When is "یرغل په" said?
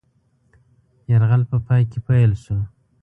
1.11-1.57